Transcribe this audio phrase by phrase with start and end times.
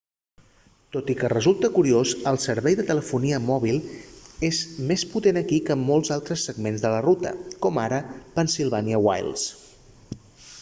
[0.95, 3.77] tot i que resulta curiós el servei de telefonia mòbil
[4.49, 7.35] és més potent aquí que en molts altres segments de la ruta
[7.67, 8.01] com ara
[8.39, 9.47] pennsylvania wilds